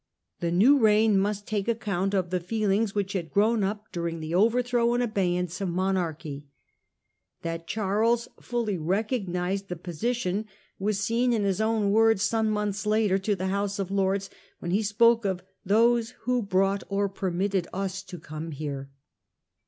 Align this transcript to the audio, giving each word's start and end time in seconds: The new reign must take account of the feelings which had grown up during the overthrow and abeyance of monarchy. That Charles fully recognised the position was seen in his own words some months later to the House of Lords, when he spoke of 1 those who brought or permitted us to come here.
The 0.39 0.49
new 0.49 0.79
reign 0.79 1.15
must 1.19 1.45
take 1.45 1.67
account 1.67 2.15
of 2.15 2.31
the 2.31 2.39
feelings 2.39 2.95
which 2.95 3.13
had 3.13 3.29
grown 3.29 3.63
up 3.63 3.91
during 3.91 4.19
the 4.19 4.33
overthrow 4.33 4.95
and 4.95 5.03
abeyance 5.03 5.61
of 5.61 5.69
monarchy. 5.69 6.47
That 7.43 7.67
Charles 7.67 8.27
fully 8.41 8.79
recognised 8.79 9.67
the 9.67 9.75
position 9.75 10.47
was 10.79 10.99
seen 10.99 11.33
in 11.33 11.43
his 11.43 11.61
own 11.61 11.91
words 11.91 12.23
some 12.23 12.49
months 12.49 12.87
later 12.87 13.19
to 13.19 13.35
the 13.35 13.49
House 13.49 13.77
of 13.77 13.91
Lords, 13.91 14.31
when 14.57 14.71
he 14.71 14.81
spoke 14.81 15.23
of 15.23 15.41
1 15.41 15.45
those 15.65 16.09
who 16.21 16.41
brought 16.41 16.81
or 16.89 17.07
permitted 17.07 17.67
us 17.71 18.01
to 18.01 18.17
come 18.17 18.49
here. 18.53 18.89